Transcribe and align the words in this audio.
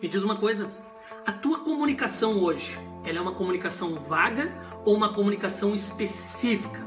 Me 0.00 0.08
diz 0.08 0.22
uma 0.22 0.36
coisa, 0.36 0.68
a 1.24 1.32
tua 1.32 1.60
comunicação 1.60 2.42
hoje, 2.44 2.78
ela 3.02 3.18
é 3.18 3.20
uma 3.20 3.32
comunicação 3.32 3.94
vaga 3.94 4.52
ou 4.84 4.94
uma 4.94 5.14
comunicação 5.14 5.74
específica? 5.74 6.84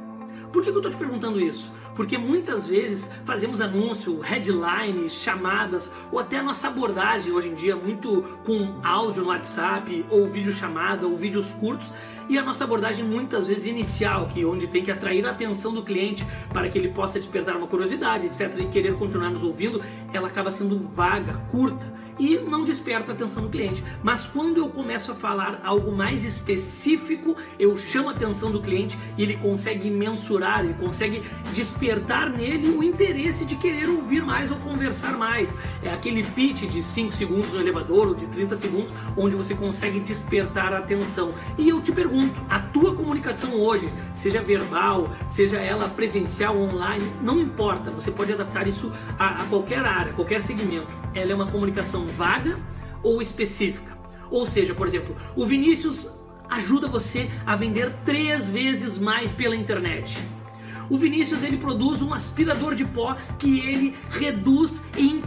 Por 0.54 0.64
que 0.64 0.70
eu 0.70 0.76
estou 0.76 0.92
te 0.92 0.98
perguntando 0.98 1.40
isso? 1.40 1.72
Porque 1.96 2.20
muitas 2.20 2.68
vezes 2.68 3.12
fazemos 3.26 3.62
anúncio, 3.62 4.20
headlines, 4.20 5.14
chamadas, 5.14 5.92
ou 6.12 6.20
até 6.20 6.38
a 6.38 6.44
nossa 6.44 6.68
abordagem 6.68 7.34
hoje 7.34 7.50
em 7.50 7.56
dia, 7.56 7.76
muito 7.76 8.22
com 8.46 8.80
áudio 8.84 9.24
no 9.24 9.30
WhatsApp, 9.30 10.06
ou 10.10 10.28
vídeo 10.28 10.54
chamada, 10.54 11.08
ou 11.08 11.18
vídeos 11.18 11.52
curtos, 11.54 11.92
e 12.30 12.38
a 12.38 12.44
nossa 12.44 12.64
abordagem 12.64 13.04
muitas 13.04 13.48
vezes 13.48 13.66
inicial, 13.66 14.28
que 14.28 14.46
onde 14.46 14.68
tem 14.68 14.84
que 14.84 14.92
atrair 14.92 15.26
a 15.26 15.32
atenção 15.32 15.74
do 15.74 15.84
cliente 15.84 16.26
para 16.54 16.70
que 16.70 16.78
ele 16.78 16.90
possa 16.90 17.20
despertar 17.20 17.58
uma 17.58 17.68
curiosidade, 17.68 18.28
etc, 18.28 18.60
e 18.60 18.68
querer 18.68 18.96
continuar 18.96 19.32
nos 19.32 19.44
ouvindo, 19.44 19.82
ela 20.14 20.28
acaba 20.28 20.52
sendo 20.52 20.80
vaga, 20.80 21.34
curta 21.50 21.92
e 22.20 22.38
não 22.38 22.64
desperta 22.64 23.12
a 23.12 23.16
atenção 23.16 23.44
do 23.44 23.50
cliente. 23.50 23.84
Mas 24.04 24.26
quando 24.26 24.58
eu 24.58 24.70
começo 24.70 25.12
a 25.12 25.16
falar 25.16 25.62
algo 25.64 25.92
mais 25.92 26.24
específico, 26.24 27.36
eu 27.58 27.76
chamo 27.78 28.10
a 28.10 28.12
atenção 28.12 28.52
do 28.52 28.62
cliente 28.62 29.00
e 29.18 29.24
ele 29.24 29.38
consegue 29.38 29.90
mensurar, 29.90 30.66
ele 30.66 30.74
consegue 30.74 31.24
despertar 31.54 32.30
nele 32.30 32.70
o 32.70 32.84
interesse 32.84 33.46
de 33.46 33.56
querer 33.56 33.88
ouvir 33.90 34.24
mais 34.24 34.52
ou 34.52 34.58
conversar 34.58 35.18
mais. 35.18 35.56
É 35.82 35.92
aquele 35.94 36.24
pitch 36.24 36.64
de 36.64 36.84
5 36.84 37.14
segundos 37.14 37.54
no 37.54 37.62
elevador 37.62 38.10
ou 38.10 38.14
de 38.14 38.28
30 38.28 38.56
segundos 38.58 38.94
onde 39.16 39.36
você 39.36 39.56
consegue 39.56 40.00
despertar 40.02 40.74
a 40.74 40.80
atenção. 40.80 41.34
E 41.58 41.70
eu 41.70 41.82
te 41.82 41.92
pergunto, 41.92 42.19
a 42.50 42.60
tua 42.60 42.96
comunicação 42.96 43.54
hoje, 43.54 43.92
seja 44.16 44.42
verbal, 44.42 45.10
seja 45.30 45.58
ela 45.58 45.88
presencial, 45.90 46.58
online, 46.58 47.06
não 47.22 47.40
importa, 47.40 47.92
você 47.92 48.12
pode 48.12 48.34
adaptar 48.34 48.68
isso 48.68 48.92
a, 49.18 49.42
a 49.42 49.46
qualquer 49.46 49.86
área, 49.86 50.14
qualquer 50.14 50.42
segmento. 50.42 50.88
Ela 51.14 51.32
é 51.32 51.36
uma 51.36 51.48
comunicação 51.48 52.06
vaga 52.08 52.58
ou 53.04 53.22
específica. 53.22 53.98
Ou 54.30 54.46
seja, 54.46 54.74
por 54.74 54.88
exemplo, 54.88 55.16
o 55.36 55.46
Vinícius 55.46 56.10
ajuda 56.50 56.88
você 56.88 57.30
a 57.46 57.56
vender 57.56 57.92
três 58.06 58.48
vezes 58.48 58.98
mais 58.98 59.32
pela 59.32 59.56
internet. 59.56 60.24
O 60.90 60.98
Vinícius 60.98 61.44
ele 61.44 61.58
produz 61.58 62.02
um 62.02 62.14
aspirador 62.14 62.74
de 62.74 62.84
pó 62.84 63.16
que 63.38 63.60
ele 63.60 63.96
reduz 64.10 64.82
em 64.98 65.22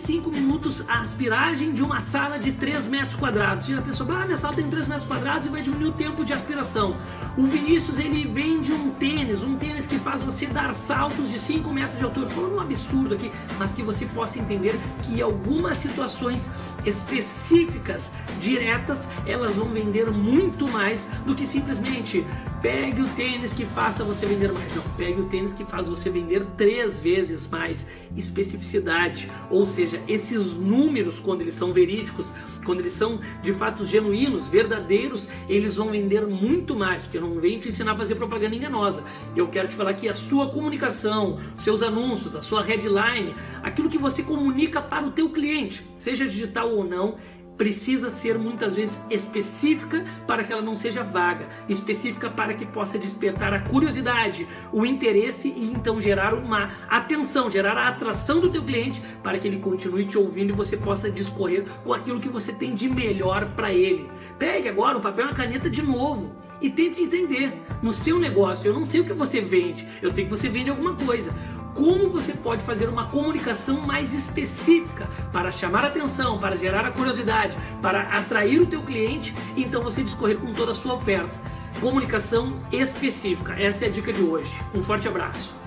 35 0.00 0.30
minutos 0.30 0.82
a 0.88 1.00
aspiragem 1.00 1.74
de 1.74 1.82
uma 1.82 2.00
sala 2.00 2.38
de 2.38 2.52
3 2.52 2.86
metros 2.86 3.16
quadrados. 3.16 3.68
E 3.68 3.74
a 3.74 3.82
pessoa, 3.82 4.22
ah, 4.22 4.24
minha 4.24 4.36
sala 4.36 4.54
tem 4.54 4.68
3 4.68 4.88
metros 4.88 5.06
quadrados 5.06 5.46
e 5.46 5.50
vai 5.50 5.60
diminuir 5.60 5.88
o 5.88 5.92
tempo 5.92 6.24
de 6.24 6.32
aspiração. 6.32 6.96
O 7.36 7.46
Vinícius 7.46 7.98
ele 7.98 8.26
vende 8.26 8.72
um 8.72 8.90
tênis, 8.92 9.42
um 9.42 9.49
que 9.86 9.98
faz 9.98 10.22
você 10.22 10.46
dar 10.46 10.74
saltos 10.74 11.30
de 11.30 11.38
5 11.38 11.70
metros 11.72 11.98
de 11.98 12.04
altura. 12.04 12.30
Falando 12.30 12.56
um 12.56 12.60
absurdo 12.60 13.14
aqui, 13.14 13.30
mas 13.58 13.72
que 13.72 13.82
você 13.82 14.06
possa 14.06 14.38
entender 14.38 14.74
que 15.02 15.20
algumas 15.20 15.78
situações 15.78 16.50
específicas, 16.84 18.10
diretas, 18.40 19.06
elas 19.26 19.56
vão 19.56 19.68
vender 19.68 20.10
muito 20.10 20.68
mais 20.68 21.08
do 21.26 21.34
que 21.34 21.46
simplesmente 21.46 22.24
pegue 22.62 23.00
o 23.00 23.08
tênis 23.08 23.52
que 23.52 23.64
faça 23.64 24.04
você 24.04 24.26
vender 24.26 24.52
mais. 24.52 24.74
Não, 24.74 24.82
pegue 24.96 25.20
o 25.20 25.24
tênis 25.26 25.52
que 25.52 25.64
faz 25.64 25.86
você 25.86 26.10
vender 26.10 26.44
três 26.56 26.98
vezes 26.98 27.46
mais 27.46 27.86
especificidade. 28.16 29.30
Ou 29.50 29.66
seja, 29.66 30.02
esses 30.06 30.54
números, 30.54 31.18
quando 31.18 31.42
eles 31.42 31.54
são 31.54 31.72
verídicos, 31.72 32.34
quando 32.64 32.80
eles 32.80 32.92
são 32.92 33.20
de 33.42 33.52
fato 33.52 33.84
genuínos, 33.84 34.46
verdadeiros, 34.46 35.28
eles 35.48 35.76
vão 35.76 35.90
vender 35.90 36.26
muito 36.26 36.76
mais, 36.76 37.04
porque 37.04 37.16
eu 37.16 37.22
não 37.22 37.40
venho 37.40 37.60
te 37.60 37.68
ensinar 37.68 37.92
a 37.92 37.96
fazer 37.96 38.14
propaganda 38.14 38.54
enganosa. 38.54 39.02
Eu 39.34 39.48
quero 39.48 39.68
te 39.70 39.76
falar 39.76 39.94
que 39.94 40.08
a 40.08 40.14
sua 40.14 40.50
comunicação, 40.50 41.38
seus 41.56 41.82
anúncios, 41.82 42.36
a 42.36 42.42
sua 42.42 42.62
headline, 42.62 43.34
aquilo 43.62 43.88
que 43.88 43.98
você 43.98 44.22
comunica 44.22 44.82
para 44.82 45.06
o 45.06 45.10
teu 45.10 45.30
cliente, 45.30 45.86
seja 45.96 46.26
digital 46.26 46.70
ou 46.70 46.84
não, 46.84 47.16
precisa 47.60 48.10
ser 48.10 48.38
muitas 48.38 48.72
vezes 48.72 49.04
específica 49.10 50.02
para 50.26 50.42
que 50.42 50.50
ela 50.50 50.62
não 50.62 50.74
seja 50.74 51.02
vaga, 51.02 51.46
específica 51.68 52.30
para 52.30 52.54
que 52.54 52.64
possa 52.64 52.98
despertar 52.98 53.52
a 53.52 53.60
curiosidade, 53.60 54.48
o 54.72 54.86
interesse 54.86 55.48
e 55.54 55.70
então 55.70 56.00
gerar 56.00 56.32
uma 56.32 56.70
atenção, 56.88 57.50
gerar 57.50 57.76
a 57.76 57.88
atração 57.88 58.40
do 58.40 58.48
teu 58.48 58.62
cliente 58.62 59.02
para 59.22 59.38
que 59.38 59.46
ele 59.46 59.58
continue 59.58 60.06
te 60.06 60.16
ouvindo 60.16 60.54
e 60.54 60.56
você 60.56 60.74
possa 60.74 61.10
discorrer 61.10 61.66
com 61.84 61.92
aquilo 61.92 62.18
que 62.18 62.30
você 62.30 62.50
tem 62.50 62.74
de 62.74 62.88
melhor 62.88 63.54
para 63.54 63.70
ele. 63.70 64.10
Pegue 64.38 64.66
agora 64.66 64.96
o 64.96 65.00
papel 65.02 65.26
e 65.26 65.30
a 65.30 65.34
caneta 65.34 65.68
de 65.68 65.82
novo 65.82 66.34
e 66.60 66.70
tente 66.70 67.02
entender 67.02 67.62
no 67.82 67.92
seu 67.92 68.18
negócio. 68.18 68.68
Eu 68.68 68.74
não 68.74 68.84
sei 68.84 69.00
o 69.00 69.04
que 69.04 69.12
você 69.12 69.40
vende, 69.40 69.86
eu 70.02 70.10
sei 70.10 70.24
que 70.24 70.30
você 70.30 70.48
vende 70.48 70.70
alguma 70.70 70.94
coisa 70.94 71.32
como 71.74 72.10
você 72.10 72.32
pode 72.32 72.62
fazer 72.62 72.88
uma 72.88 73.06
comunicação 73.06 73.80
mais 73.80 74.12
específica 74.12 75.08
para 75.32 75.50
chamar 75.50 75.84
atenção, 75.84 76.38
para 76.38 76.56
gerar 76.56 76.84
a 76.84 76.90
curiosidade, 76.90 77.56
para 77.80 78.02
atrair 78.02 78.60
o 78.60 78.66
teu 78.66 78.82
cliente 78.82 79.34
então 79.56 79.82
você 79.82 80.02
discorrer 80.02 80.36
com 80.38 80.52
toda 80.52 80.72
a 80.72 80.74
sua 80.74 80.94
oferta. 80.94 81.34
Comunicação 81.80 82.60
específica. 82.72 83.54
Essa 83.54 83.86
é 83.86 83.88
a 83.88 83.90
dica 83.90 84.12
de 84.12 84.20
hoje. 84.20 84.54
Um 84.74 84.82
forte 84.82 85.08
abraço. 85.08 85.59